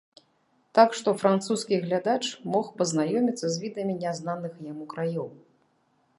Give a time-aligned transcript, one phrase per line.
[0.77, 2.23] Так што французскі глядач
[2.57, 5.29] мог пазнаёміцца з відамі нязнаных яму краёў.